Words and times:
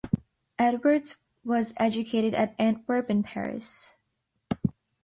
Edwards 0.57 1.17
was 1.43 1.75
educated 1.77 2.33
at 2.33 2.55
Antwerp 2.57 3.07
and 3.11 3.23
Paris. 3.23 3.97